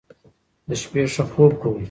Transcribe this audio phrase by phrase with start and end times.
[0.67, 1.79] د شپې ښه خوب کوئ.